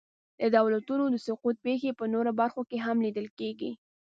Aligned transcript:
د 0.41 0.43
دولتونو 0.57 1.05
د 1.09 1.15
سقوط 1.27 1.55
پېښې 1.65 1.91
په 1.99 2.05
نورو 2.13 2.31
برخو 2.41 2.61
کې 2.69 2.77
هم 2.85 2.97
لیدل 3.05 3.27
کېږي. 3.39 3.71